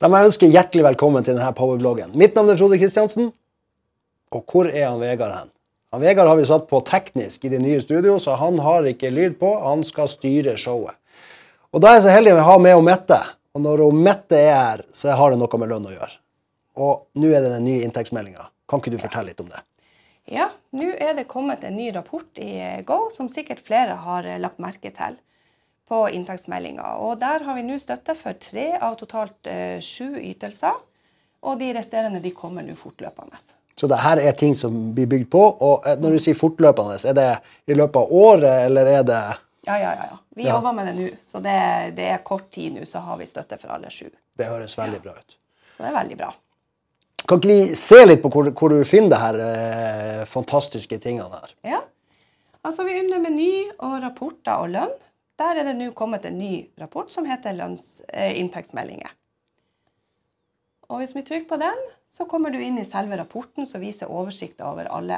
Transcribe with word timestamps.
Da 0.00 0.08
må 0.08 0.16
jeg 0.16 0.30
ønske 0.30 0.48
hjertelig 0.48 0.84
velkommen 0.86 1.24
til 1.26 1.34
denne 1.36 1.52
powerbloggen. 1.52 2.14
Mitt 2.16 2.32
navn 2.32 2.48
er 2.48 2.56
Frode 2.56 2.78
Kristiansen. 2.80 3.26
Og 4.32 4.46
hvor 4.48 4.70
er 4.70 4.86
han 4.86 5.02
Vegard 5.02 5.34
hen? 5.34 5.50
Han 5.92 6.00
Vegard 6.00 6.30
har 6.30 6.38
vi 6.38 6.46
satt 6.48 6.64
på 6.70 6.80
teknisk 6.88 7.44
i 7.44 7.50
det 7.52 7.58
nye 7.60 7.82
studio, 7.84 8.14
så 8.16 8.38
han 8.40 8.56
har 8.64 8.88
ikke 8.88 9.10
lyd 9.12 9.36
på. 9.42 9.50
Han 9.60 9.84
skal 9.84 10.08
styre 10.08 10.56
showet. 10.56 10.96
Og 11.76 11.84
da 11.84 11.90
er 11.90 11.98
jeg 11.98 12.06
så 12.06 12.14
heldig 12.16 12.32
å 12.38 12.46
ha 12.48 12.56
med 12.64 12.80
Mette. 12.86 13.20
Og 13.52 13.60
når 13.66 13.84
Mette 13.92 14.40
er 14.40 14.56
her, 14.56 14.86
så 14.96 15.12
har 15.20 15.34
det 15.34 15.42
noe 15.42 15.60
med 15.60 15.74
lønn 15.74 15.92
å 15.92 15.92
gjøre. 15.92 16.16
Og 16.80 17.20
nå 17.20 17.34
er 17.34 17.44
det 17.44 17.52
den 17.58 17.68
nye 17.68 17.84
inntektsmeldinga. 17.84 18.48
Kan 18.72 18.80
ikke 18.80 18.96
du 18.96 19.00
fortelle 19.02 19.34
litt 19.34 19.44
om 19.44 19.52
det? 19.52 19.60
Ja, 20.32 20.48
nå 20.72 20.94
er 20.96 21.12
det 21.18 21.28
kommet 21.28 21.66
en 21.68 21.76
ny 21.76 21.90
rapport 21.92 22.40
i 22.40 22.80
Go 22.88 23.10
som 23.12 23.28
sikkert 23.28 23.60
flere 23.68 24.00
har 24.00 24.32
lagt 24.40 24.64
merke 24.64 24.96
til 24.96 25.20
på 25.90 26.04
inntektsmeldinga. 26.14 26.92
Og 27.02 27.16
der 27.20 27.42
har 27.46 27.56
vi 27.58 27.64
nå 27.66 27.78
støtte 27.82 28.14
for 28.18 28.36
tre 28.38 28.68
av 28.78 28.94
totalt 29.00 29.48
eh, 29.50 29.80
sju 29.82 30.14
ytelser. 30.22 30.76
Og 31.42 31.56
de 31.58 31.70
resterende 31.74 32.20
de 32.22 32.30
kommer 32.36 32.62
nå 32.66 32.76
fortløpende. 32.78 33.38
Så 33.80 33.88
det 33.88 33.96
her 34.02 34.20
er 34.20 34.34
ting 34.36 34.52
som 34.54 34.74
blir 34.94 35.08
bygd 35.08 35.30
på. 35.32 35.40
Og 35.66 35.86
eh, 35.88 35.96
når 36.00 36.16
du 36.16 36.22
sier 36.22 36.36
fortløpende, 36.38 36.98
er 37.10 37.16
det 37.16 37.28
i 37.72 37.76
løpet 37.78 37.96
av 38.02 38.12
året, 38.22 38.66
eller 38.68 38.90
er 38.98 39.06
det 39.08 39.20
Ja, 39.66 39.76
ja, 39.76 39.90
ja. 39.96 40.04
ja. 40.12 40.18
Vi 40.36 40.44
Ja. 40.46 40.54
jobber 40.56 40.72
med 40.72 40.86
det 40.88 40.94
nå. 40.96 41.08
Så 41.28 41.40
det, 41.44 41.56
det 41.96 42.06
er 42.14 42.22
kort 42.24 42.46
tid 42.54 42.72
nå, 42.78 42.86
så 42.88 43.02
har 43.04 43.18
vi 43.20 43.26
støtte 43.28 43.58
for 43.60 43.74
alle 43.74 43.90
sju. 43.92 44.06
Det 44.38 44.46
høres 44.48 44.78
veldig 44.78 45.02
bra 45.04 45.12
ut. 45.18 45.36
Så 45.76 45.82
det 45.84 45.90
er 45.90 45.96
veldig 45.98 46.16
bra. 46.22 46.30
Kan 47.28 47.38
ikke 47.42 47.50
vi 47.50 47.74
se 47.76 47.98
litt 48.06 48.22
på 48.22 48.30
hvor, 48.32 48.48
hvor 48.56 48.72
du 48.72 48.78
finner 48.88 49.10
de 49.12 49.18
her 49.20 49.40
eh, 49.44 50.22
fantastiske 50.28 50.96
tingene 51.02 51.28
her? 51.42 51.52
Ja. 51.76 51.80
Altså, 52.64 52.84
vi 52.84 52.98
under 53.02 53.20
meny 53.24 53.50
og 53.78 53.98
rapporter 54.04 54.60
og 54.64 54.70
lønn. 54.72 54.94
Der 55.40 55.56
er 55.56 55.64
det 55.64 55.78
nå 55.78 55.90
kommet 55.96 56.26
en 56.28 56.36
ny 56.38 56.66
rapport 56.80 57.08
som 57.12 57.24
heter 57.28 57.56
lønns, 57.56 58.02
eh. 58.12 58.36
Og 60.90 61.00
hvis 61.00 61.14
vi 61.16 61.22
trykker 61.22 61.48
på 61.48 61.60
den, 61.62 61.80
så 62.12 62.26
kommer 62.28 62.52
du 62.52 62.58
inn 62.60 62.78
i 62.78 62.84
selve 62.84 63.16
rapporten 63.16 63.66
som 63.66 63.80
viser 63.80 64.10
oversikt 64.10 64.60
over 64.60 64.90
alle 64.90 65.16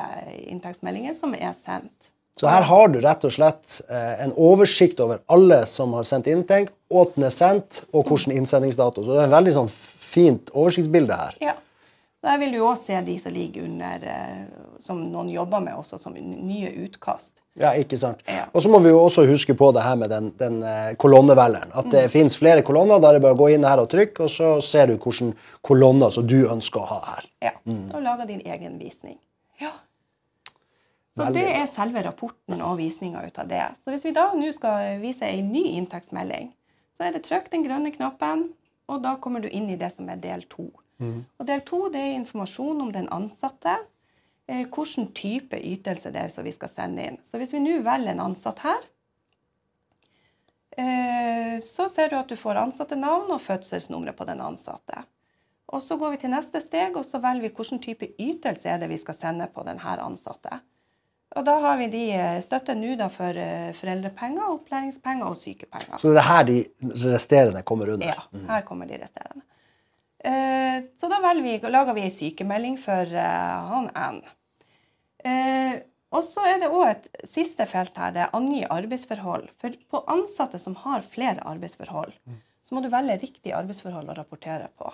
inntektsmeldinger 0.52 1.16
som 1.18 1.34
er 1.34 1.56
sendt. 1.56 2.12
Så 2.38 2.48
her 2.48 2.64
har 2.64 2.88
du 2.88 3.00
rett 3.02 3.24
og 3.28 3.32
slett 3.34 3.80
eh, 3.92 4.22
en 4.24 4.32
oversikt 4.40 5.00
over 5.04 5.20
alle 5.32 5.62
som 5.68 5.92
har 5.98 6.06
sendt 6.08 6.30
inntekt, 6.32 6.72
og 6.92 7.12
den 7.16 7.26
er 7.28 7.34
sendt, 7.34 7.82
og 7.92 8.08
hvilken 8.08 8.32
innsendingsdato. 8.36 9.04
Så 9.04 9.12
det 9.12 9.20
er 9.20 9.28
en 9.28 9.34
veldig 9.34 9.56
sånn 9.58 9.72
fint 9.72 10.52
oversiktsbilde 10.54 11.18
her. 11.18 11.36
Ja. 11.44 11.56
Der 12.22 12.38
vil 12.38 12.52
du 12.54 12.60
òg 12.62 12.76
se 12.78 13.00
de 13.02 13.16
som 13.18 13.34
ligger 13.34 13.64
under, 13.66 14.04
eh, 14.06 14.42
som 14.78 15.00
noen 15.10 15.30
jobber 15.32 15.60
med 15.60 15.74
også, 15.74 15.98
som 15.98 16.14
nye 16.14 16.70
utkast. 16.84 17.40
Ja, 17.58 17.72
ikke 17.74 17.98
sant? 17.98 18.22
Ja. 18.30 18.44
Og 18.54 18.62
så 18.62 18.70
må 18.70 18.78
vi 18.80 18.92
jo 18.92 19.00
også 19.02 19.24
huske 19.26 19.56
på 19.58 19.72
det 19.74 19.82
her 19.82 19.96
med 19.98 20.12
den, 20.14 20.30
den 20.38 20.60
eh, 20.62 20.94
kolonnevelgeren. 21.02 21.72
At 21.74 21.90
det 21.90 22.04
finnes 22.12 22.38
flere 22.38 22.62
kolonner. 22.62 23.02
Da 23.02 23.10
er 23.10 23.18
det 23.18 23.24
bare 23.26 23.34
å 23.34 23.40
gå 23.42 23.50
inn 23.52 23.66
her 23.66 23.82
og 23.82 23.90
trykke, 23.92 24.28
og 24.28 24.30
så 24.30 24.52
ser 24.62 24.92
du 24.92 24.94
hvilke 24.94 25.32
kolonner 25.66 26.14
som 26.14 26.28
du 26.30 26.44
ønsker 26.46 26.80
å 26.80 26.90
ha 26.92 27.00
her. 27.08 27.26
Ja. 27.50 27.52
Og 27.66 27.98
lager 28.04 28.30
din 28.30 28.44
egen 28.46 28.78
visning. 28.78 29.18
Ja. 29.60 29.74
Så 31.12 31.26
Veldig 31.26 31.42
det 31.42 31.56
er 31.58 31.66
selve 31.68 32.06
rapporten 32.06 32.62
og 32.64 32.78
visninga 32.78 33.26
ut 33.26 33.42
av 33.42 33.50
det. 33.50 33.66
Så 33.82 33.92
hvis 33.92 34.06
vi 34.06 34.14
da 34.16 34.30
nå 34.38 34.54
skal 34.54 35.02
vise 35.02 35.26
ei 35.26 35.42
ny 35.44 35.74
inntektsmelding, 35.74 36.52
så 36.96 37.08
er 37.08 37.18
det 37.18 37.26
trykk 37.26 37.50
den 37.52 37.66
grønne 37.66 37.92
knappen, 37.92 38.46
og 38.88 39.02
da 39.04 39.18
kommer 39.20 39.42
du 39.42 39.50
inn 39.50 39.68
i 39.74 39.76
det 39.80 39.90
som 39.96 40.08
er 40.08 40.22
del 40.22 40.46
to. 40.48 40.70
Og 41.38 41.48
del 41.48 41.64
to 41.66 41.86
det 41.92 42.00
er 42.00 42.18
informasjon 42.20 42.80
om 42.84 42.92
den 42.94 43.08
ansatte. 43.14 43.78
Eh, 44.46 44.66
hvilken 44.66 45.12
type 45.14 45.58
ytelse 45.58 46.10
det 46.10 46.26
er 46.26 46.32
som 46.32 46.44
vi 46.44 46.52
skal 46.54 46.72
sende 46.72 47.06
inn. 47.06 47.20
Så 47.28 47.38
hvis 47.38 47.54
vi 47.54 47.62
nå 47.62 47.78
velger 47.86 48.12
en 48.12 48.24
ansatt 48.24 48.62
her, 48.64 48.88
eh, 50.76 51.56
så 51.62 51.88
ser 51.92 52.10
du 52.10 52.18
at 52.18 52.28
du 52.28 52.36
får 52.36 52.60
ansattenavn 52.64 53.30
og 53.30 53.40
fødselsnummeret 53.44 54.18
på 54.18 54.26
den 54.28 54.42
ansatte. 54.42 55.04
Og 55.72 55.80
så 55.80 55.96
går 55.96 56.16
vi 56.16 56.24
til 56.24 56.34
neste 56.34 56.60
steg, 56.60 56.98
og 56.98 57.06
så 57.06 57.22
velger 57.22 57.46
vi 57.46 57.54
hvilken 57.54 57.80
type 57.80 58.10
ytelse 58.20 58.68
er 58.68 58.82
det 58.82 58.90
vi 58.90 58.98
skal 59.00 59.16
sende 59.16 59.46
på 59.48 59.64
denne 59.64 59.96
ansatte. 60.04 60.58
Og 61.32 61.46
da 61.46 61.54
har 61.62 61.78
vi 61.80 61.86
de 61.94 62.02
eh, 62.12 62.42
støtte 62.44 62.74
nå 62.76 62.96
da 63.00 63.06
for 63.08 63.38
foreldrepenger, 63.78 64.50
opplæringspenger 64.58 65.30
og 65.30 65.38
sykepenger. 65.40 66.02
Så 66.02 66.12
det 66.12 66.20
er 66.20 66.28
her 66.28 66.44
de 66.50 66.58
resterende 67.14 67.62
kommer 67.62 67.94
under. 67.94 68.10
Ja, 68.10 68.44
her 68.50 68.66
kommer 68.68 68.90
de 68.90 68.98
resterende. 69.00 69.46
Eh, 70.24 70.84
så 71.00 71.08
da 71.10 71.18
vi, 71.34 71.56
lager 71.58 71.96
vi 71.96 72.04
en 72.06 72.14
sykemelding 72.14 72.76
for 72.78 73.10
eh, 73.10 73.72
han 73.72 73.88
N. 73.94 74.20
Eh, 75.24 75.80
og 76.12 76.24
så 76.28 76.44
er 76.46 76.60
det 76.60 76.70
òg 76.70 76.84
et 76.90 77.28
siste 77.30 77.64
felt 77.66 77.96
her, 77.96 78.12
det 78.14 78.28
angi 78.36 78.62
arbeidsforhold. 78.68 79.48
For 79.60 79.74
på 79.90 80.02
ansatte 80.12 80.60
som 80.60 80.76
har 80.82 81.06
flere 81.08 81.40
arbeidsforhold, 81.48 82.12
så 82.62 82.74
må 82.76 82.82
du 82.84 82.90
velge 82.92 83.16
riktig 83.22 83.54
arbeidsforhold 83.56 84.12
å 84.12 84.16
rapportere 84.18 84.68
på. 84.76 84.92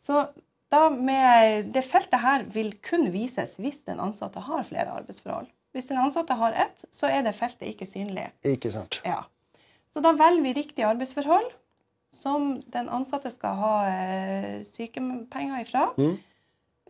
Så 0.00 0.24
da 0.72 0.88
med 0.90 1.68
det 1.74 1.84
feltet 1.86 2.22
her 2.22 2.46
vil 2.54 2.72
kun 2.82 3.10
vises 3.14 3.54
hvis 3.60 3.82
den 3.86 4.00
ansatte 4.02 4.40
har 4.48 4.64
flere 4.66 4.96
arbeidsforhold. 5.02 5.50
Hvis 5.76 5.90
den 5.90 6.00
ansatte 6.00 6.34
har 6.40 6.56
ett, 6.56 6.86
så 6.94 7.10
er 7.12 7.20
det 7.26 7.36
feltet 7.36 7.68
ikke 7.68 7.88
synlig. 7.88 8.30
Ikke 8.48 8.72
sant? 8.72 9.02
Ja. 9.04 9.26
Så 9.92 10.00
da 10.04 10.14
velger 10.16 10.42
vi 10.46 10.56
riktig 10.56 10.86
arbeidsforhold, 10.88 11.52
som 12.16 12.62
den 12.72 12.88
ansatte 12.88 13.30
skal 13.30 13.58
ha 13.60 13.74
eh, 13.90 14.64
sykepenger 14.66 15.62
ifra. 15.62 15.86
Mm. 15.98 16.16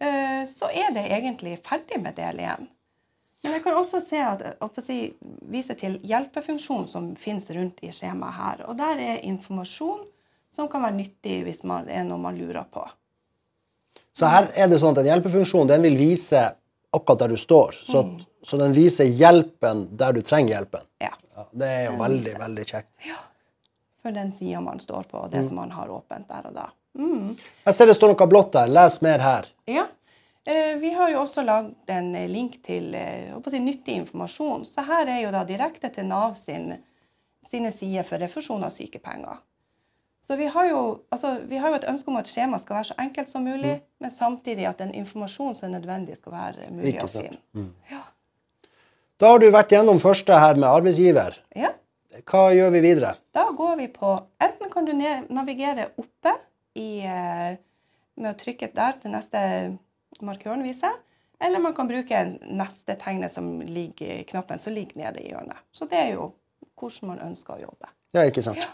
Eh, 0.01 0.43
så 0.51 0.71
er 0.71 0.93
det 0.95 1.07
egentlig 1.11 1.59
ferdig 1.67 2.01
med 2.03 2.17
del 2.19 2.43
igjen. 2.43 2.69
Men 3.45 3.55
jeg 3.55 3.63
kan 3.63 3.77
også 3.79 4.01
se 4.03 4.19
at, 4.19 4.43
få 4.75 4.83
si, 4.83 4.99
vise 5.47 5.77
til 5.79 6.01
hjelpefunksjonen 6.03 6.89
som 6.91 7.11
finnes 7.21 7.47
rundt 7.55 7.83
i 7.87 7.93
skjemaet 7.95 8.35
her. 8.41 8.63
Og 8.67 8.79
der 8.79 8.99
er 8.99 9.25
informasjon 9.29 10.03
som 10.57 10.71
kan 10.73 10.83
være 10.83 10.97
nyttig 10.99 11.43
hvis 11.47 11.61
man 11.69 11.87
er 11.93 12.07
noe 12.09 12.19
man 12.19 12.39
lurer 12.39 12.65
på. 12.73 12.83
Så 14.17 14.27
her 14.33 14.49
er 14.57 14.71
det 14.73 14.81
sånn 14.81 14.97
at 14.97 15.03
en 15.05 15.11
hjelpefunksjon 15.13 15.69
den 15.69 15.85
vil 15.85 15.99
vise 16.01 16.43
akkurat 16.97 17.27
der 17.27 17.35
du 17.35 17.39
står. 17.39 17.77
Så, 17.85 18.03
Mm. 18.03 18.19
så 18.43 18.59
den 18.59 18.73
viser 18.73 19.05
hjelpen 19.05 19.87
der 19.97 20.17
du 20.17 20.23
trenger 20.25 20.57
hjelpen. 20.57 20.87
Ja. 21.05 21.13
Ja, 21.37 21.45
det 21.53 21.67
er 21.69 21.83
jo 21.91 21.97
veldig, 22.01 22.35
veldig 22.41 22.65
kjekt. 22.65 22.89
For 24.06 24.15
den 24.15 24.28
sida 24.33 24.61
man 24.62 24.78
står 24.78 25.09
på, 25.11 25.19
og 25.25 25.31
det 25.33 25.41
som 25.49 25.56
man 25.59 25.72
har 25.75 25.91
åpent 25.91 26.28
der 26.31 26.44
og 26.47 26.53
da. 26.55 26.69
Mm. 26.94 27.33
Jeg 27.67 27.75
ser 27.75 27.89
det 27.91 27.97
står 27.99 28.12
noe 28.12 28.27
blått 28.31 28.53
der. 28.55 28.71
Les 28.71 29.00
mer 29.03 29.19
her. 29.19 29.49
Ja. 29.67 29.89
Eh, 30.47 30.77
Vi 30.78 30.93
har 30.94 31.11
jo 31.11 31.25
også 31.25 31.43
lagd 31.43 31.91
en 31.91 32.12
eh, 32.15 32.28
link 32.31 32.61
til 32.62 32.95
eh, 32.95 33.34
si, 33.50 33.59
nyttig 33.59 33.97
informasjon. 34.05 34.62
Så 34.71 34.84
her 34.87 35.11
er 35.11 35.25
jo 35.25 35.33
da 35.34 35.43
direkte 35.49 35.91
til 35.91 36.06
Nav 36.06 36.37
sin, 36.39 36.77
sine 37.50 37.72
sider 37.75 38.06
for 38.06 38.22
refusjon 38.22 38.62
av 38.62 38.71
sykepenger. 38.71 39.41
Så 40.27 40.37
vi 40.39 40.47
har, 40.55 40.69
jo, 40.71 40.84
altså, 41.11 41.37
vi 41.50 41.59
har 41.59 41.75
jo 41.75 41.81
et 41.81 41.89
ønske 41.91 42.11
om 42.11 42.19
at 42.22 42.31
skjemaet 42.31 42.62
skal 42.62 42.78
være 42.78 42.89
så 42.93 42.97
enkelt 43.03 43.31
som 43.31 43.43
mulig, 43.47 43.81
men 44.03 44.15
samtidig 44.15 44.69
at 44.71 44.78
den 44.78 44.95
informasjonen 44.95 45.59
som 45.59 45.66
er 45.69 45.81
nødvendig, 45.81 46.16
skal 46.19 46.34
være 46.34 46.71
mulig 46.71 46.95
å 47.03 47.11
finne. 47.11 47.43
Mm. 47.59 47.72
Ja. 47.91 48.05
Da 49.19 49.34
har 49.34 49.43
du 49.43 49.50
vært 49.50 49.75
gjennom 49.75 49.99
første 49.99 50.39
her 50.39 50.55
med 50.55 50.71
arbeidsgiver. 50.71 51.43
ja. 51.59 51.75
Hva 52.25 52.43
gjør 52.54 52.71
vi 52.72 52.81
videre? 52.84 53.15
Da 53.34 53.49
går 53.56 53.77
vi 53.81 53.88
på 53.93 54.12
Enten 54.43 54.71
kan 54.72 54.87
du 54.87 54.93
navigere 54.97 55.91
oppe 55.99 56.32
i, 56.77 57.00
eh, 57.04 57.56
med 58.16 58.31
å 58.32 58.38
trykke 58.38 58.71
der 58.75 58.97
til 59.03 59.12
neste 59.12 59.43
markøren 60.25 60.62
viser, 60.65 60.94
eller 61.41 61.60
man 61.60 61.75
kan 61.77 61.88
bruke 61.88 62.22
neste 62.49 62.97
tegnet 62.97 63.32
som 63.32 63.60
ligger, 63.60 64.22
knappen 64.31 64.59
som 64.59 64.72
ligger 64.72 64.97
nede 65.03 65.21
i 65.21 65.31
hjørnet. 65.32 65.60
Så 65.72 65.88
det 65.91 65.99
er 65.99 66.15
jo 66.15 66.31
hvordan 66.81 67.09
man 67.12 67.22
ønsker 67.31 67.56
å 67.56 67.60
jobbe. 67.66 67.93
Ja, 68.16 68.25
ikke 68.25 68.43
sant? 68.44 68.62
Ja. 68.65 68.72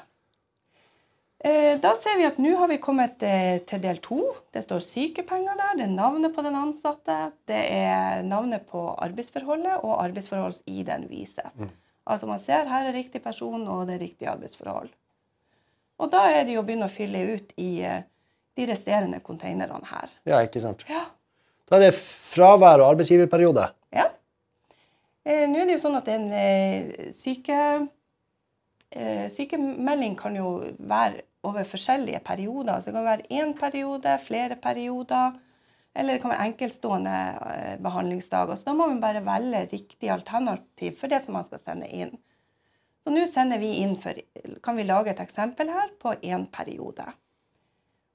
Eh, 1.42 1.78
Da 1.82 1.96
ser 1.98 2.18
vi 2.18 2.26
at 2.28 2.38
nå 2.38 2.54
har 2.56 2.68
vi 2.70 2.78
kommet 2.78 3.22
eh, 3.26 3.58
til 3.66 3.80
del 3.82 3.98
to. 3.98 4.20
Det 4.54 4.62
står 4.62 4.78
sykepenger 4.84 5.56
der, 5.58 5.76
det 5.80 5.86
er 5.88 5.94
navnet 5.96 6.34
på 6.36 6.42
den 6.46 6.54
ansatte, 6.54 7.32
det 7.50 7.62
er 7.74 8.22
navnet 8.22 8.66
på 8.70 8.82
arbeidsforholdet, 9.02 9.80
og 9.82 9.98
arbeidsforholds-ID-en 10.04 11.08
vises. 11.10 11.64
Altså 12.06 12.26
man 12.26 12.40
ser 12.42 12.66
her 12.70 12.88
er 12.88 12.96
riktig 12.96 13.22
person, 13.22 13.62
og 13.68 13.86
det 13.86 13.96
er 13.96 14.04
riktig 14.06 14.28
arbeidsforhold. 14.30 14.90
Og 16.02 16.10
da 16.10 16.24
er 16.34 16.46
det 16.46 16.56
jo 16.56 16.62
å 16.62 16.66
begynne 16.66 16.88
å 16.88 16.92
fylle 16.92 17.20
ut 17.36 17.52
i 17.62 17.70
eh, 17.86 18.02
de 18.58 18.66
resterende 18.68 19.20
containerne 19.24 19.86
her. 19.88 20.10
Ja, 20.28 20.40
ikke 20.44 20.62
sant? 20.64 20.82
Ja. 20.90 21.06
Da 21.70 21.78
er 21.78 21.86
det 21.86 21.94
fravær 21.96 22.82
og 22.82 22.90
arbeidsgiverperiode. 22.92 23.68
Ja. 23.94 24.08
Eh, 25.24 25.46
Nå 25.48 25.62
er 25.62 25.68
det 25.68 25.76
jo 25.78 25.84
sånn 25.84 26.00
at 26.00 26.10
en 26.12 26.26
eh, 26.34 27.12
syke, 27.16 27.58
eh, 28.90 29.28
sykemelding 29.32 30.18
kan 30.18 30.36
jo 30.36 30.56
være 30.78 31.22
over 31.46 31.66
forskjellige 31.66 32.20
perioder. 32.26 32.74
Altså 32.74 32.90
det 32.90 32.98
kan 32.98 33.08
være 33.08 33.40
én 33.40 33.54
periode, 33.58 34.18
flere 34.26 34.58
perioder, 34.62 35.38
eller 35.94 36.16
det 36.16 36.22
kan 36.22 36.32
være 36.32 36.48
enkeltstående 36.48 37.16
eh, 37.52 37.74
behandlingsdager. 37.84 38.56
Så 38.56 38.70
da 38.70 38.76
må 38.76 38.86
man 38.88 39.00
bare 39.02 39.24
velge 39.26 39.66
riktig 39.74 40.12
alternativ 40.12 40.96
for 41.00 41.12
det 41.12 41.20
som 41.24 41.36
man 41.36 41.44
skal 41.48 41.60
sende 41.60 41.88
inn. 41.88 42.14
Så 43.02 43.12
nå 43.12 43.26
sender 43.26 43.58
vi 43.58 43.74
inn 43.82 43.96
for 44.00 44.16
Kan 44.62 44.78
vi 44.78 44.86
lage 44.86 45.10
et 45.10 45.20
eksempel 45.20 45.72
her 45.72 45.90
på 46.00 46.14
én 46.22 46.46
periode? 46.54 47.04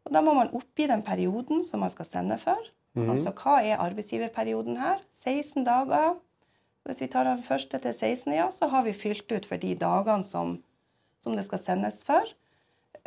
Og 0.07 0.13
da 0.15 0.23
må 0.23 0.33
man 0.37 0.53
oppgi 0.55 0.87
den 0.87 1.03
perioden 1.03 1.65
som 1.67 1.83
man 1.83 1.91
skal 1.91 2.07
sende 2.07 2.37
for. 2.41 2.61
Altså 2.97 3.33
hva 3.37 3.59
er 3.61 3.81
arbeidsgiverperioden 3.83 4.79
her? 4.79 5.03
16 5.21 5.65
dager. 5.67 6.15
Hvis 6.87 7.01
vi 7.03 7.09
tar 7.11 7.27
den 7.27 7.43
første 7.43 7.77
til 7.83 7.93
16, 7.93 8.33
ja, 8.33 8.47
så 8.51 8.69
har 8.71 8.85
vi 8.87 8.95
fylt 8.95 9.31
ut 9.31 9.45
for 9.45 9.59
de 9.61 9.75
dagene 9.75 10.25
som, 10.25 10.55
som 11.21 11.35
det 11.35 11.43
skal 11.45 11.61
sendes 11.61 11.99
for. 12.07 12.31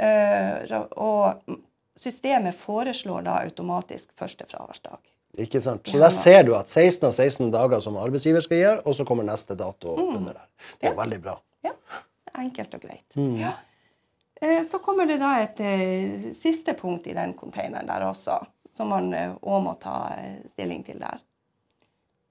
Uh, 0.01 0.85
og 0.95 1.57
systemet 2.01 2.57
foreslår 2.57 3.25
da 3.27 3.39
automatisk 3.45 4.09
første 4.19 4.47
fraværsdag. 4.49 4.99
Ikke 5.39 5.61
sant? 5.63 5.87
Så 5.87 5.99
der 6.01 6.11
ser 6.11 6.43
du 6.49 6.55
at 6.59 6.73
16 6.73 7.07
av 7.07 7.13
16 7.15 7.51
dager 7.55 7.83
som 7.85 7.99
arbeidsgiver 8.01 8.43
skal 8.43 8.63
gjøre, 8.63 8.83
og 8.85 8.97
så 8.99 9.07
kommer 9.07 9.27
neste 9.27 9.55
dato 9.59 9.95
under 9.95 10.35
der. 10.35 10.47
Det 10.81 10.89
er 10.89 10.95
ja. 10.95 10.99
veldig 10.99 11.19
bra. 11.23 11.37
Ja, 11.67 11.75
enkelt 12.41 12.75
og 12.75 12.83
greit. 12.83 13.19
Ja. 13.39 13.53
Eh, 14.41 14.63
Så 14.65 14.81
kommer 14.83 15.07
det 15.07 15.21
da 15.21 15.37
et 15.43 15.61
eh, 15.61 16.33
siste 16.35 16.75
punkt 16.75 17.07
i 17.07 17.15
den 17.15 17.35
containeren 17.39 17.87
der 17.87 18.09
også, 18.09 18.41
som 18.77 18.91
man 18.91 19.13
òg 19.15 19.61
må 19.63 19.77
ta 19.79 20.15
eh, 20.17 20.41
stilling 20.55 20.83
til 20.87 20.99
der. 21.03 21.21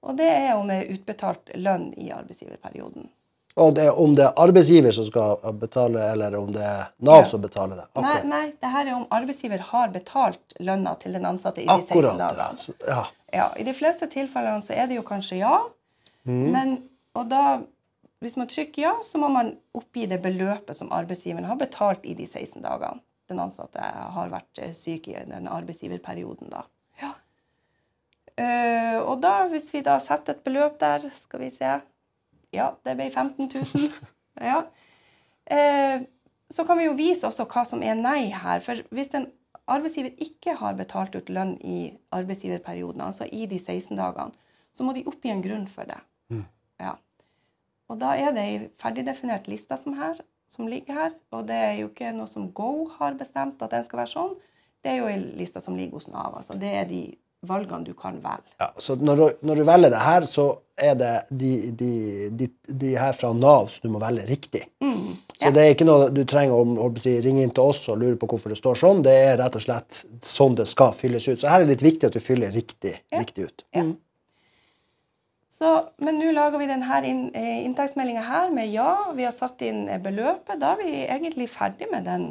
Og 0.02 0.16
det 0.16 0.28
er 0.28 0.54
om 0.56 0.68
det 0.68 0.80
er 0.80 0.92
utbetalt 0.94 1.52
lønn 1.60 1.90
i 1.96 2.10
arbeidsgiverperioden. 2.12 3.08
Og 3.56 3.74
det, 3.74 3.88
om 3.90 4.12
det 4.14 4.24
er 4.28 4.36
arbeidsgiver 4.38 4.92
som 4.94 5.04
skal 5.08 5.40
betale, 5.58 6.04
eller 6.12 6.36
om 6.38 6.52
det 6.54 6.62
er 6.62 6.84
Nav 7.02 7.22
Ja. 7.24 7.28
som 7.28 7.40
betaler 7.42 7.76
det. 7.76 7.86
Nei, 7.96 8.04
Akkurat. 8.04 8.24
nei, 8.30 8.52
det 8.60 8.70
her 8.70 8.86
er 8.86 8.94
om 8.94 9.06
arbeidsgiver 9.10 9.58
har 9.72 9.88
betalt 9.88 10.54
lønna 10.60 10.94
til 11.00 11.12
den 11.12 11.24
ansatte 11.26 11.58
i 11.62 11.66
de 11.66 11.74
16 11.82 11.90
Akkurat. 11.98 12.18
dagene. 12.18 12.58
Så- 12.58 12.74
Ja. 12.86 13.04
Ja, 13.32 13.48
I 13.56 13.62
de 13.64 13.72
fleste 13.74 14.06
tilfellene 14.10 14.62
så 14.62 14.70
er 14.74 14.86
det 14.86 14.96
jo 14.96 15.02
kanskje 15.02 15.38
ja. 15.38 15.64
Men, 16.24 16.88
og 17.14 17.28
da, 17.28 17.60
hvis 18.22 18.36
man 18.36 18.46
trykker 18.46 18.78
ja, 18.82 18.94
så 19.04 19.18
må 19.18 19.28
man 19.30 19.56
oppgi 19.74 20.06
det 20.08 20.22
beløpet 20.22 20.76
som 20.76 20.88
arbeidsgiveren 20.90 21.44
har 21.46 21.56
betalt 21.56 22.04
i 22.04 22.14
de 22.14 22.26
16 22.26 22.62
dagene 22.62 23.00
den 23.28 23.38
ansatte 23.38 23.78
har 23.80 24.28
vært 24.28 24.58
eh, 24.58 24.72
syk 24.72 25.08
i 25.08 25.12
den 25.24 25.46
arbeidsgiverperioden. 25.48 26.50
da. 26.50 26.62
Ja. 27.00 27.12
Uh, 28.40 29.02
og 29.10 29.20
da, 29.20 29.48
hvis 29.48 29.72
vi 29.74 29.82
da 29.82 29.98
setter 30.00 30.32
et 30.32 30.44
beløp 30.44 30.78
der, 30.80 31.10
skal 31.26 31.40
vi 31.40 31.50
se 31.50 31.80
Ja, 32.54 32.72
det 32.84 32.96
ble 32.98 33.10
15 33.10 33.50
000. 33.54 33.90
ja. 34.50 34.62
Eh, 35.50 36.06
så 36.50 36.64
kan 36.66 36.78
vi 36.78 36.88
jo 36.88 36.96
vise 36.98 37.28
også 37.28 37.46
hva 37.50 37.62
som 37.68 37.82
er 37.86 37.98
nei 37.98 38.30
her. 38.34 38.62
For 38.64 38.82
hvis 38.94 39.12
en 39.14 39.28
arbeidsgiver 39.70 40.18
ikke 40.22 40.56
har 40.58 40.78
betalt 40.78 41.14
ut 41.14 41.30
lønn 41.30 41.56
i 41.62 41.92
arbeidsgiverperioden, 42.14 43.02
altså 43.04 43.28
i 43.30 43.46
de 43.50 43.58
16 43.58 43.94
dagene, 43.98 44.34
så 44.74 44.86
må 44.86 44.94
de 44.94 45.06
oppgi 45.06 45.30
en 45.30 45.44
grunn 45.44 45.66
for 45.70 45.86
det. 45.90 46.00
Ja. 46.80 46.96
Og 47.90 47.98
da 48.00 48.14
er 48.18 48.34
det 48.34 48.42
ei 48.46 48.58
ferdigdefinert 48.80 49.48
liste 49.50 49.76
som, 49.78 49.96
her, 49.98 50.20
som 50.50 50.68
ligger 50.70 50.96
her. 50.96 51.16
Og 51.34 51.46
det 51.48 51.58
er 51.58 51.72
jo 51.80 51.90
ikke 51.90 52.12
noe 52.16 52.30
som 52.30 52.50
Go 52.54 52.88
har 52.98 53.18
bestemt 53.18 53.62
at 53.62 53.74
den 53.74 53.86
skal 53.86 54.02
være 54.02 54.12
sånn. 54.14 54.36
Det 54.80 54.92
er 54.92 55.00
jo 55.02 55.10
ei 55.10 55.18
liste 55.38 55.62
som 55.62 55.76
ligger 55.76 55.98
hos 55.98 56.08
Nav. 56.08 56.38
Altså 56.38 56.56
det 56.58 56.70
er 56.78 56.86
de 56.88 57.02
valgene 57.48 57.84
du 57.84 57.94
kan 57.96 58.18
velge. 58.20 58.52
Ja, 58.60 58.68
så 58.76 58.96
når 59.00 59.16
du, 59.16 59.24
når 59.48 59.60
du 59.60 59.64
velger 59.64 59.92
det 59.94 60.00
her, 60.04 60.26
så 60.28 60.46
er 60.80 60.96
det 61.00 61.12
de, 61.30 61.52
de, 61.76 61.92
de, 62.36 62.48
de 62.82 62.90
her 62.96 63.16
fra 63.16 63.32
Nav 63.36 63.70
som 63.72 63.86
du 63.86 63.94
må 63.94 64.00
velge 64.02 64.26
riktig. 64.28 64.62
Mm. 64.84 65.16
Så 65.40 65.52
det 65.56 65.62
er 65.64 65.72
ikke 65.74 65.86
noe 65.88 66.10
du 66.12 66.20
trenger 66.28 66.56
å 66.60 66.90
si, 67.00 67.14
ringe 67.24 67.44
inn 67.44 67.54
til 67.56 67.72
oss 67.72 67.82
og 67.92 68.00
lure 68.02 68.18
på 68.20 68.28
hvorfor 68.28 68.52
det 68.52 68.60
står 68.60 68.80
sånn. 68.82 69.02
Det 69.06 69.16
er 69.16 69.38
rett 69.40 69.56
og 69.56 69.64
slett 69.64 70.02
sånn 70.24 70.58
det 70.58 70.68
skal 70.68 70.92
fylles 70.96 71.28
ut. 71.30 71.40
Så 71.40 71.48
her 71.48 71.62
er 71.62 71.68
det 71.68 71.78
litt 71.78 71.86
viktig 71.88 72.10
at 72.10 72.16
du 72.16 72.22
fyller 72.24 72.52
riktig, 72.54 72.98
Ja. 73.08 73.24
riktig 73.24 73.48
ut. 73.48 73.66
Ja. 73.76 73.88
Så, 75.60 75.72
men 76.00 76.16
nå 76.16 76.30
lager 76.32 76.60
vi 76.60 76.68
denne 76.70 77.00
eh, 77.04 77.64
inntektsmeldinga 77.66 78.22
her 78.24 78.52
med 78.56 78.70
ja, 78.72 79.12
vi 79.16 79.26
har 79.28 79.34
satt 79.36 79.60
inn 79.64 79.88
eh, 79.88 80.00
beløpet. 80.00 80.56
Da 80.60 80.72
er 80.72 80.80
vi 80.80 81.02
egentlig 81.04 81.50
ferdig 81.52 81.90
med 81.92 82.08
den 82.08 82.30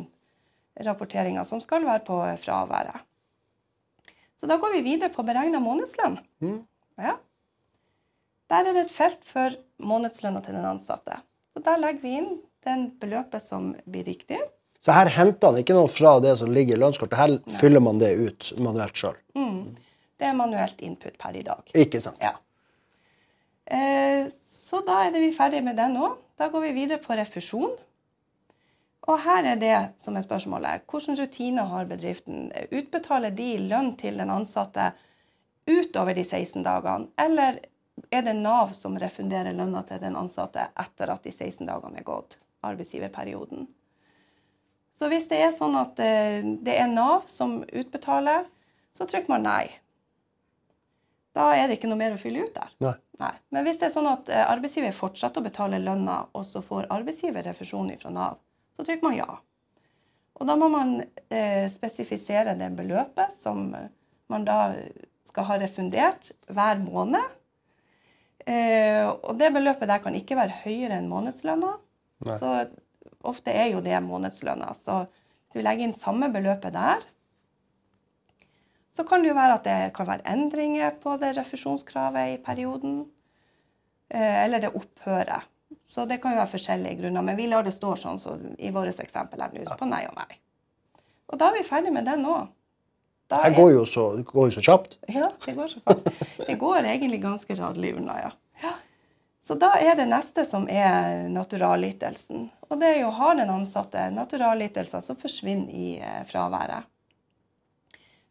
rapporteringa 0.86 1.44
som 1.46 1.62
skal 1.62 1.86
være 1.86 2.06
på 2.08 2.18
eh, 2.26 2.40
fraværet. 2.42 3.06
Så 4.40 4.48
da 4.48 4.58
går 4.58 4.78
vi 4.78 4.86
videre 4.86 5.12
på 5.12 5.26
beregna 5.28 5.60
månedslønn. 5.64 6.20
Mm. 6.44 6.62
Ja. 7.00 7.18
Der 8.50 8.70
er 8.70 8.76
det 8.76 8.86
et 8.88 8.94
felt 8.96 9.26
for 9.28 9.58
månedslønna 9.84 10.42
til 10.46 10.56
den 10.58 10.68
ansatte. 10.68 11.20
Så 11.54 11.64
der 11.66 11.82
legger 11.82 12.06
vi 12.06 12.16
inn 12.22 12.32
den 12.66 12.88
beløpet 13.02 13.46
som 13.46 13.74
blir 13.86 14.08
riktig. 14.08 14.40
Så 14.80 14.96
her 14.96 15.12
henter 15.12 15.52
han 15.52 15.60
ikke 15.60 15.76
noe 15.76 15.92
fra 15.92 16.16
det 16.24 16.38
som 16.40 16.52
ligger 16.56 16.78
i 16.78 16.80
lønnskortet. 16.80 17.20
Her 17.20 17.58
fyller 17.60 17.84
man 17.84 18.00
det 18.00 18.14
ut 18.16 18.54
manuelt 18.64 18.96
sjøl. 18.96 19.18
Mm. 19.36 19.76
Det 20.20 20.28
er 20.28 20.38
manuelt 20.40 20.80
input 20.84 21.18
per 21.20 21.36
i 21.36 21.44
dag. 21.44 21.68
Ikke 21.76 22.00
sant? 22.04 22.24
Ja. 22.24 22.38
Eh, 23.70 24.32
så 24.50 24.82
da 24.88 25.04
er 25.04 25.14
det 25.14 25.24
vi 25.24 25.36
ferdig 25.36 25.62
med 25.66 25.78
den 25.80 26.00
òg. 26.00 26.16
Da 26.40 26.48
går 26.52 26.70
vi 26.70 26.76
videre 26.80 27.04
på 27.04 27.16
refusjon. 27.20 27.76
Og 29.08 29.20
her 29.24 29.48
er 29.48 29.60
det 29.60 29.78
som 30.02 30.18
er 30.20 30.26
spørsmålet. 30.26 30.84
Hvilke 30.90 31.16
rutiner 31.22 31.70
har 31.72 31.88
bedriften? 31.90 32.50
Utbetaler 32.72 33.32
de 33.32 33.54
lønn 33.70 33.94
til 33.98 34.20
den 34.20 34.32
ansatte 34.34 34.92
utover 35.70 36.18
de 36.18 36.26
16 36.26 36.64
dagene, 36.66 37.08
eller 37.18 37.60
er 38.12 38.24
det 38.26 38.36
Nav 38.38 38.72
som 38.74 38.98
refunderer 39.00 39.54
lønna 39.56 39.84
til 39.88 40.00
den 40.02 40.18
ansatte 40.18 40.70
etter 40.80 41.12
at 41.14 41.26
de 41.26 41.32
16 41.32 41.68
dagene 41.68 42.02
er 42.02 42.08
gått, 42.08 42.40
arbeidsgiverperioden? 42.66 43.68
Så 45.00 45.08
hvis 45.12 45.30
det 45.32 45.40
er 45.44 45.54
sånn 45.56 45.78
at 45.80 46.00
eh, 46.04 46.42
det 46.44 46.76
er 46.76 46.90
Nav 46.92 47.28
som 47.32 47.62
utbetaler, 47.64 48.48
så 48.96 49.08
trykker 49.08 49.32
man 49.32 49.46
nei. 49.48 49.70
Da 51.38 51.54
er 51.56 51.70
det 51.70 51.78
ikke 51.78 51.92
noe 51.92 52.02
mer 52.02 52.18
å 52.18 52.20
fylle 52.20 52.44
ut 52.48 52.56
der. 52.56 52.74
Nei. 52.84 52.98
Nei. 53.20 53.34
Men 53.54 53.66
hvis 53.68 53.80
det 53.80 53.90
er 53.90 53.96
sånn 53.96 54.10
at 54.10 54.30
eh, 54.32 54.44
arbeidsgiver 54.44 54.96
fortsetter 54.96 55.40
å 55.40 55.46
betale 55.46 55.80
lønna, 55.84 56.22
og 56.36 56.46
så 56.48 56.64
får 56.66 56.90
arbeidsgiver 56.92 57.46
refusjon 57.48 57.92
fra 58.02 58.12
Nav, 58.16 58.40
så 58.80 58.86
trykker 58.88 59.10
man 59.10 59.18
ja. 59.18 59.28
Og 60.40 60.48
da 60.48 60.56
må 60.56 60.70
man 60.72 61.02
eh, 61.28 61.66
spesifisere 61.68 62.56
det 62.56 62.70
beløpet 62.78 63.36
som 63.44 63.74
eh, 63.76 63.90
man 64.32 64.46
da 64.48 64.60
skal 65.28 65.50
ha 65.50 65.58
refundert 65.60 66.32
hver 66.48 66.80
måned. 66.80 67.36
Eh, 68.48 69.04
og 69.04 69.36
det 69.42 69.52
beløpet 69.52 69.92
der 69.92 70.00
kan 70.06 70.16
ikke 70.16 70.40
være 70.40 70.62
høyere 70.64 70.96
enn 70.96 71.12
månedslønna. 71.12 71.74
Så 72.40 72.54
ofte 73.28 73.52
er 73.52 73.74
jo 73.74 73.84
det 73.84 74.00
månedslønna. 74.06 74.72
Så 74.80 75.04
hvis 75.10 75.60
vi 75.60 75.66
legger 75.66 75.90
inn 75.90 75.98
samme 75.98 76.32
beløpet 76.32 76.72
der, 76.76 77.04
så 78.96 79.04
kan 79.08 79.24
det 79.24 79.34
jo 79.34 79.38
være 79.38 79.60
at 79.60 79.68
det 79.68 79.78
kan 79.96 80.08
være 80.08 80.28
endringer 80.28 80.96
på 81.04 81.20
det 81.20 81.36
refusjonskravet 81.36 82.38
i 82.38 82.42
perioden. 82.48 83.02
Eh, 84.08 84.44
eller 84.46 84.64
det 84.64 84.72
opphøret. 84.72 85.52
Så 85.90 86.06
det 86.10 86.20
kan 86.22 86.36
jo 86.36 86.42
være 86.42 86.54
forskjellige 86.54 87.02
grunner. 87.02 87.26
Men 87.26 87.38
vi 87.38 87.48
lar 87.50 87.66
det 87.66 87.74
stå 87.74 87.96
sånn 87.98 88.22
så 88.22 88.38
i 88.58 88.72
vårt 88.74 89.02
eksempel 89.02 89.42
her 89.42 89.54
nå, 89.54 89.66
på 89.80 89.90
nei 89.90 90.04
og 90.10 90.16
nei. 90.18 90.40
Og 91.30 91.40
da 91.42 91.50
er 91.50 91.60
vi 91.60 91.68
ferdig 91.68 91.94
med 91.94 92.08
den 92.10 92.26
òg. 92.30 92.50
Her 93.30 93.54
går 93.54 93.72
jo 93.76 93.82
så, 93.86 94.04
det 94.18 94.26
går 94.26 94.48
jo 94.50 94.54
så 94.56 94.62
kjapt. 94.66 94.96
Ja, 95.14 95.28
det 95.46 95.54
går 95.54 95.68
så 95.70 95.82
fort. 95.86 96.08
Det 96.48 96.56
går 96.58 96.80
egentlig 96.82 97.20
ganske 97.22 97.58
radelig 97.60 97.92
unna, 98.00 98.16
ja. 98.24 98.32
ja. 98.64 98.72
Så 99.46 99.58
da 99.62 99.76
er 99.78 100.00
det 100.00 100.08
neste 100.10 100.46
som 100.50 100.66
er 100.66 101.28
naturalytelsen. 101.30 102.48
Og 102.70 102.82
det 102.82 102.90
er 102.96 103.04
jo 103.04 103.12
har 103.14 103.38
den 103.38 103.52
ansatte 103.54 104.08
naturalytelser 104.14 105.06
som 105.06 105.18
forsvinner 105.22 105.70
i 105.70 105.92
eh, 106.02 106.24
fraværet. 106.30 106.90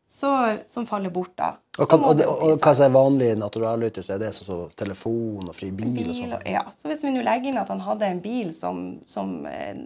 Så, 0.08 0.56
som 0.67 0.86
faller 0.88 1.12
bort 1.12 1.34
da. 1.36 1.53
Og, 1.79 1.84
kan, 1.91 2.00
og, 2.03 2.20
og, 2.24 2.41
og 2.43 2.62
hva 2.65 2.72
er 2.72 2.93
vanlig 2.94 3.29
naturalytelse? 3.38 4.17
Er 4.17 4.22
det 4.22 4.31
sånn 4.34 4.48
som 4.48 4.70
telefon 4.79 5.50
og 5.50 5.55
fri 5.55 5.69
bil? 5.69 5.93
bil. 5.98 6.08
og 6.10 6.17
sånt? 6.17 6.48
ja. 6.48 6.65
Så 6.74 6.88
hvis 6.91 7.05
vi 7.05 7.12
nå 7.15 7.22
legger 7.27 7.53
inn 7.53 7.60
at 7.60 7.69
han 7.70 7.82
hadde 7.84 8.08
en 8.08 8.22
bil 8.24 8.55
som, 8.56 8.81
som 9.06 9.36
eh, 9.46 9.77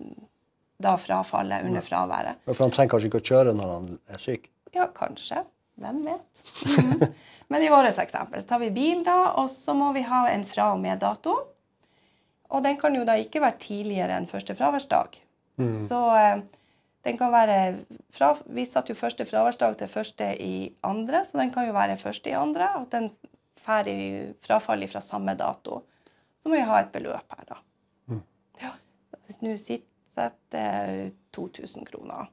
da 0.83 0.95
frafaller 1.00 1.67
under 1.67 1.85
fraværet, 1.85 2.38
For 2.47 2.64
han 2.64 2.73
trenger 2.75 2.95
kanskje 2.95 3.11
ikke 3.11 3.21
å 3.21 3.29
kjøre 3.33 3.57
når 3.59 3.75
han 3.75 3.91
er 4.14 4.23
syk? 4.23 4.49
Ja, 4.73 4.87
kanskje. 4.95 5.43
Hvem 5.83 6.00
vet? 6.07 6.47
Mhm. 6.71 7.12
Men 7.52 7.67
i 7.67 7.69
vårt 7.69 7.99
eksempel 8.00 8.41
så 8.41 8.49
tar 8.49 8.62
vi 8.62 8.71
bil, 8.73 9.02
da, 9.05 9.35
og 9.37 9.50
så 9.52 9.75
må 9.76 9.91
vi 9.93 10.07
ha 10.09 10.23
en 10.31 10.47
fra 10.49 10.71
og 10.73 10.79
med-dato. 10.81 11.35
Og 12.49 12.62
den 12.64 12.79
kan 12.81 12.95
jo 12.97 13.02
da 13.05 13.19
ikke 13.21 13.43
være 13.43 13.59
tidligere 13.61 14.17
enn 14.17 14.31
første 14.31 14.57
fraværsdag. 14.57 15.19
Så 15.91 15.99
eh, 16.17 16.41
den 17.04 17.18
kan 17.18 17.32
være 17.32 17.56
fra, 18.14 18.37
Vi 18.47 18.64
satte 18.66 18.92
jo 18.92 18.99
første 18.99 19.26
fraværsdag 19.26 19.78
til 19.78 19.88
første 19.90 20.28
i 20.42 20.73
andre, 20.87 21.25
så 21.25 21.38
den 21.38 21.50
kan 21.54 21.66
jo 21.66 21.75
være 21.75 21.97
første 21.99 22.30
i 22.30 22.37
andre. 22.38 22.68
Og 22.78 22.87
den 22.92 23.11
får 23.64 23.90
frafall 24.47 24.87
fra 24.88 25.00
samme 25.00 25.35
dato. 25.35 25.82
Så 26.42 26.49
må 26.49 26.59
vi 26.59 26.66
ha 26.66 26.80
et 26.80 26.92
beløp 26.94 27.35
her, 27.35 27.44
da. 27.49 27.59
Ja. 28.62 28.71
Hvis 29.26 29.42
nå 29.42 29.56
sitter 29.56 31.11
2000 31.32 31.87
kroner. 31.88 32.30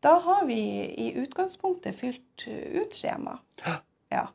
Da 0.00 0.14
har 0.24 0.44
vi 0.46 0.60
i 0.96 1.12
utgangspunktet 1.20 1.96
fylt 1.96 2.46
uh, 2.48 2.82
ut 2.82 2.94
skjema. 2.94 3.38
Ja. 4.08 4.28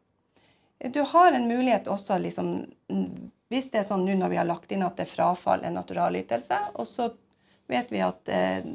Du 0.93 1.01
har 1.01 1.31
en 1.31 1.48
mulighet 1.48 1.88
også 1.88 2.17
liksom 2.22 2.65
mm, 2.91 3.31
Hvis 3.50 3.72
det 3.72 3.79
er 3.79 3.88
sånn 3.88 4.03
nå 4.05 4.13
når 4.19 4.29
vi 4.29 4.38
har 4.38 4.48
lagt 4.48 4.72
inn 4.74 4.84
at 4.86 4.98
det 4.98 5.05
er 5.05 5.13
frafall 5.13 5.63
en 5.63 5.77
naturalytelse, 5.77 6.57
og 6.75 6.88
så 6.89 7.10
vet 7.67 7.91
vi 7.91 8.01
at 8.05 8.29
eh, 8.29 8.65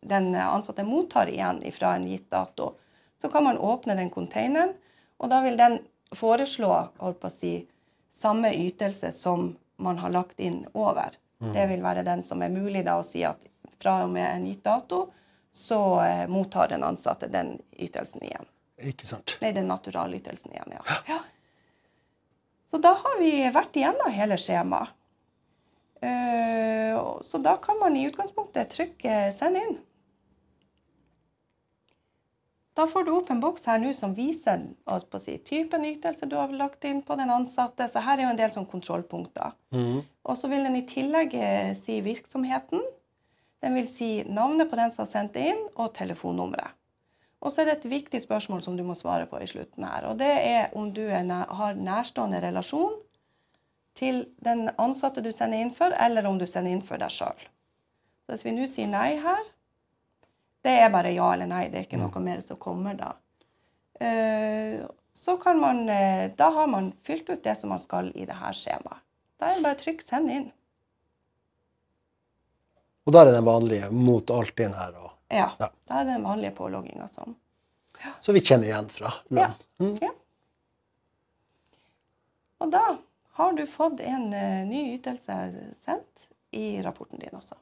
den 0.00 0.34
ansatte 0.34 0.84
mottar 0.86 1.28
igjen 1.28 1.60
fra 1.76 1.94
en 1.96 2.06
gitt 2.08 2.30
dato, 2.30 2.74
så 3.20 3.28
kan 3.28 3.44
man 3.44 3.58
åpne 3.58 3.96
den 3.98 4.10
containeren, 4.10 4.72
og 5.20 5.28
da 5.28 5.42
vil 5.44 5.58
den 5.60 5.78
foreslå 6.16 6.88
si, 7.28 7.66
samme 8.16 8.54
ytelse 8.56 9.12
som 9.12 9.52
man 9.76 9.98
har 10.00 10.10
lagt 10.10 10.40
inn 10.40 10.64
over. 10.72 11.12
Det 11.40 11.66
vil 11.66 11.82
være 11.82 12.04
den 12.04 12.22
som 12.22 12.42
er 12.42 12.52
mulig 12.52 12.84
da 12.84 12.98
å 13.00 13.04
si 13.04 13.22
at 13.24 13.40
fra 13.80 14.02
og 14.04 14.10
med 14.12 14.26
en 14.28 14.46
gitt 14.48 14.64
dato 14.64 15.06
så 15.56 16.00
eh, 16.04 16.26
mottar 16.28 16.68
den 16.68 16.84
ansatte 16.84 17.28
den 17.32 17.58
ytelsen 17.72 18.22
igjen. 18.22 18.48
Ikke 18.80 19.06
sant? 19.08 19.36
Nei, 19.40 19.52
den 19.56 19.68
naturalytelsen 19.68 20.52
igjen, 20.52 20.76
ja. 20.76 20.98
ja. 21.08 21.18
Så 22.70 22.78
da 22.78 22.92
har 23.00 23.18
vi 23.18 23.32
vært 23.52 23.76
igjennom 23.76 24.12
hele 24.14 24.38
skjemaet. 24.40 24.94
Så 27.20 27.38
da 27.38 27.56
kan 27.56 27.78
man 27.78 27.96
i 27.96 28.06
utgangspunktet 28.08 28.70
trykke 28.70 29.32
'send 29.32 29.56
inn'. 29.56 29.78
Da 32.74 32.86
får 32.86 33.04
du 33.04 33.10
opp 33.12 33.30
en 33.30 33.40
boks 33.42 33.66
her 33.66 33.80
nå 33.82 33.90
som 33.92 34.14
viser 34.14 34.62
oss 34.86 35.04
på 35.04 35.18
si, 35.20 35.34
typen 35.44 35.84
ytelse 35.84 36.28
du 36.30 36.36
har 36.38 36.52
lagt 36.54 36.84
inn 36.88 37.02
på 37.02 37.16
den 37.18 37.30
ansatte. 37.30 37.88
Så 37.90 38.00
her 38.00 38.18
er 38.18 38.22
jo 38.22 38.30
en 38.30 38.38
del 38.38 38.52
sånn 38.54 38.68
kontrollpunkter. 38.70 39.52
Mm. 39.74 40.00
Og 40.00 40.38
så 40.38 40.48
vil 40.48 40.64
den 40.64 40.78
i 40.78 40.86
tillegg 40.88 41.34
eh, 41.34 41.74
si 41.76 41.98
virksomheten. 42.00 42.80
Den 43.60 43.76
vil 43.76 43.88
si 43.90 44.10
navnet 44.24 44.70
på 44.70 44.78
den 44.78 44.94
som 44.94 45.04
har 45.04 45.10
sendt 45.10 45.34
det 45.36 45.50
inn, 45.50 45.66
og 45.76 45.92
telefonnummeret. 45.98 46.78
Og 47.40 47.52
så 47.52 47.62
er 47.62 47.70
det 47.70 47.76
et 47.78 47.90
viktig 47.90 48.20
spørsmål 48.22 48.62
som 48.64 48.76
du 48.76 48.84
må 48.84 48.94
svare 48.96 49.26
på 49.28 49.40
i 49.40 49.48
slutten 49.48 49.84
her. 49.84 50.06
Og 50.10 50.18
det 50.20 50.30
er 50.30 50.74
om 50.76 50.90
du 50.92 51.06
har 51.08 51.76
nærstående 51.76 52.40
relasjon 52.44 52.96
til 54.00 54.22
den 54.44 54.68
ansatte 54.80 55.22
du 55.24 55.30
sender 55.34 55.60
inn 55.60 55.72
for, 55.76 55.92
eller 55.92 56.26
om 56.30 56.38
du 56.40 56.46
sender 56.48 56.72
inn 56.72 56.82
for 56.86 57.00
deg 57.02 57.12
sjøl. 57.12 57.42
Så 58.24 58.32
hvis 58.34 58.44
vi 58.46 58.54
nå 58.56 58.66
sier 58.70 58.88
nei 58.88 59.18
her, 59.20 59.42
det 60.64 60.72
er 60.84 60.92
bare 60.92 61.12
ja 61.12 61.26
eller 61.34 61.48
nei, 61.50 61.66
det 61.72 61.78
er 61.82 61.84
ikke 61.88 62.00
noe 62.00 62.22
mer 62.24 62.40
som 62.44 62.56
kommer 62.60 62.96
da. 62.98 63.12
Eh, 64.00 64.80
Så 65.12 65.34
kan 65.42 65.58
man, 65.60 65.88
eh, 65.90 66.30
da 66.38 66.46
har 66.54 66.66
man 66.70 66.92
fylt 67.04 67.28
ut 67.28 67.42
det 67.44 67.56
som 67.58 67.68
man 67.74 67.80
skal 67.82 68.12
i 68.14 68.24
det 68.24 68.36
her 68.38 68.54
skjemaet. 68.56 69.02
Da 69.40 69.48
er 69.50 69.54
det 69.58 69.62
bare 69.64 69.74
å 69.74 69.80
trykke 69.80 70.04
'send 70.06 70.30
inn'. 70.30 70.52
Og 73.06 73.12
da 73.12 73.20
er 73.20 73.24
det 73.26 73.34
den 73.34 73.44
vanlige 73.44 73.90
mot 73.90 74.30
alt 74.30 74.60
inn 74.60 74.72
her. 74.72 74.94
Og, 74.96 75.10
Ja, 75.30 75.50
Ja. 75.60 75.68
da 75.88 76.00
er 76.00 76.04
det 76.04 76.14
den 76.14 76.22
vanlige 76.24 76.54
pålogginga 76.54 77.08
sånn. 77.10 77.34
så 78.22 78.32
vi 78.32 78.40
kjenner 78.40 78.64
igjen 78.70 78.88
fra 78.88 79.12
lønn. 79.30 79.54
Mm. 79.80 79.98
Ja. 80.02 80.10
Og 82.60 82.70
da 82.70 82.98
har 83.40 83.56
du 83.58 83.64
fått 83.70 84.00
en 84.04 84.28
eh, 84.36 84.62
ny 84.68 84.84
ytelse 84.96 85.36
sendt 85.84 86.28
i 86.56 86.80
rapporten 86.84 87.20
din 87.22 87.34
også. 87.36 87.56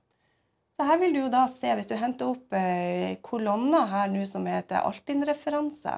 Så 0.79 0.87
her 0.87 0.99
vil 1.01 1.15
du 1.17 1.21
jo 1.25 1.31
da 1.33 1.47
se, 1.51 1.73
hvis 1.75 1.89
du 1.91 1.97
henter 1.99 2.31
opp 2.35 2.55
eh, 2.55 3.17
kolonner 3.25 3.89
her 3.91 4.11
nå 4.13 4.23
som 4.31 4.47
heter 4.47 4.85
Altinn-referanse, 4.87 5.97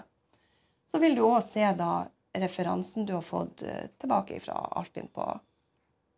så 0.91 1.01
vil 1.03 1.19
du 1.19 1.25
òg 1.27 1.43
se 1.45 1.67
da 1.79 2.07
referansen 2.41 3.05
du 3.07 3.13
har 3.19 3.27
fått 3.27 3.63
eh, 3.67 3.89
tilbake 4.01 4.41
fra 4.41 4.63
Altinn 4.81 5.11
på 5.13 5.27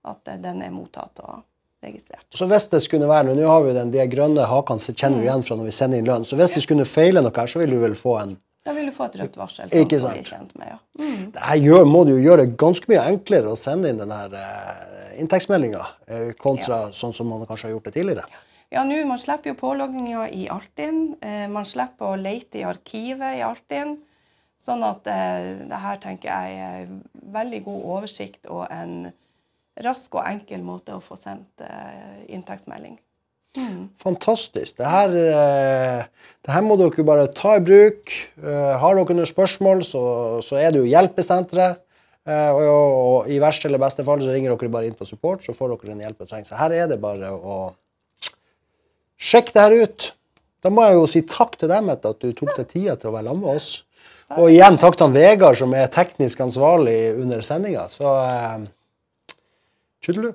at 0.05 0.31
den 0.43 0.63
er 0.63 0.71
mottatt 0.75 1.19
og 1.23 1.43
registrert. 1.83 2.27
Så 2.35 2.47
hvis 2.51 2.69
det 2.71 2.81
skulle 2.85 3.09
være, 3.11 3.35
Nå 3.35 3.47
har 3.49 3.63
vi 3.63 3.73
jo 3.73 3.77
den, 3.77 3.91
de 3.95 4.07
grønne 4.11 4.47
hakene 4.47 4.83
som 4.83 4.95
kjenner 4.95 5.19
Mm. 5.19 5.23
vi 5.23 5.29
igjen 5.29 5.45
fra 5.47 5.57
når 5.59 5.69
vi 5.69 5.75
sender 5.77 5.99
inn 5.99 6.07
lønn. 6.11 6.25
Så 6.25 6.39
hvis 6.39 6.55
det 6.55 6.63
skulle 6.63 6.87
feile 6.87 7.23
noe 7.23 7.35
her, 7.37 7.47
så 7.51 7.59
vil 7.63 7.71
du 7.75 7.79
vel 7.83 7.95
få 7.99 8.17
en 8.23 8.37
Da 8.63 8.73
vil 8.77 8.87
du 8.87 8.93
få 8.95 9.09
et 9.09 9.17
rødt 9.19 9.37
varsel, 9.39 9.71
sånn 9.71 9.85
Ikke 9.85 9.99
sant. 10.03 10.29
kjent 10.29 10.53
med. 10.59 10.71
ja. 10.71 10.79
Mm. 11.01 11.33
Det 11.35 11.81
må 11.89 12.05
du 12.07 12.13
jo 12.15 12.21
gjøre 12.23 12.47
ganske 12.59 12.87
mye 12.91 13.03
enklere 13.11 13.51
å 13.51 13.59
sende 13.59 13.91
inn 13.91 13.99
den 13.99 14.15
her 14.15 14.37
eh, 14.39 15.19
inntektsmeldinga, 15.23 15.83
uh, 16.13 16.31
kontra 16.39 16.85
sånn 16.95 17.15
som 17.17 17.29
man 17.29 17.43
kanskje 17.49 17.69
har 17.69 17.75
gjort 17.75 17.91
det 17.91 17.95
tidligere. 17.99 18.43
Ja, 18.73 18.85
nå, 18.89 19.03
Man 19.05 19.21
slipper 19.21 19.51
jo 19.51 19.59
pålogginga 19.59 20.29
i 20.31 20.47
Altinn. 20.49 21.17
Uh, 21.25 21.49
man 21.53 21.67
slipper 21.69 22.13
å 22.13 22.21
lete 22.21 22.63
i 22.63 22.67
arkivet 22.69 23.41
i 23.41 23.45
Altinn. 23.45 23.99
Sånn 24.63 24.85
at 24.87 25.03
det 25.03 25.79
her 25.83 25.97
tenker 25.99 26.29
jeg 26.31 26.59
er 26.63 26.91
veldig 27.35 27.65
god 27.65 27.87
oversikt 27.97 28.47
og 28.47 28.69
en 28.71 29.09
rask 29.83 30.15
og 30.15 30.23
enkel 30.23 30.63
måte 30.63 30.95
å 30.95 31.03
få 31.03 31.17
sendt 31.19 31.65
inntektsmelding. 32.31 32.95
Fantastisk. 34.03 34.79
Det 34.79 34.89
her, 34.89 35.13
eh, 35.13 36.05
det 36.43 36.55
her 36.55 36.65
må 36.65 36.79
dere 36.81 37.05
bare 37.05 37.27
ta 37.37 37.57
i 37.59 37.65
bruk. 37.65 38.13
Eh, 38.41 38.73
Har 38.81 38.97
dere 38.97 39.17
noen 39.19 39.29
spørsmål, 39.29 39.85
så, 39.85 40.03
så 40.45 40.57
er 40.61 40.73
det 40.73 40.81
jo 40.83 40.89
hjelpesenteret. 40.91 41.83
Og, 42.23 42.59
Og, 42.63 42.91
og 43.03 43.31
i 43.35 43.41
verste 43.43 43.67
eller 43.67 43.81
beste 43.83 44.05
fall 44.07 44.21
så 44.23 44.31
ringer 44.31 44.53
dere 44.55 44.71
bare 44.71 44.87
inn 44.87 44.95
på 44.95 45.05
support, 45.09 45.43
så 45.43 45.51
får 45.59 45.73
dere 45.73 45.89
den 45.91 46.05
hjelpen 46.05 46.23
dere 46.23 46.31
trenger. 46.31 46.47
Så 46.53 46.59
her 46.61 46.75
er 46.77 46.87
det 46.93 47.01
bare 47.03 47.33
å 47.35 47.57
sjekke 49.19 49.53
det 49.57 49.65
her 49.65 49.75
ut. 49.83 50.07
Da 50.63 50.71
må 50.71 50.85
jeg 50.87 50.95
jo 51.01 51.07
si 51.11 51.23
takk 51.27 51.57
til 51.59 51.73
dem 51.73 51.91
etter 51.91 52.15
at 52.15 52.23
du 52.23 52.31
tok 52.39 52.53
deg 52.61 52.69
tida 52.71 52.95
til 52.95 53.11
å 53.11 53.17
være 53.17 53.27
sammen 53.27 53.43
med 53.43 53.57
oss. 53.59 53.71
Og 54.39 54.53
igjen 54.53 54.79
takk 54.81 54.95
til 54.97 55.09
han 55.09 55.17
Vegard, 55.17 55.59
som 55.59 55.75
er 55.75 55.91
teknisk 55.93 56.41
ansvarlig 56.47 56.95
under 57.19 57.43
sendinga. 57.45 57.89
Så 57.91 58.07
eh, 58.23 58.63
tjudelu. 60.07 60.31